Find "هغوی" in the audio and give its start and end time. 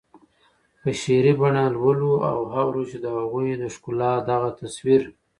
3.17-3.49